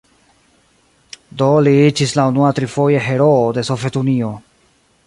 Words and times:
Do 1.41 1.49
li 1.67 1.75
iĝis 1.91 2.15
la 2.21 2.27
unua 2.33 2.51
trifoje 2.61 3.05
heroo 3.11 3.47
de 3.59 3.67
Sovetunio. 3.71 4.35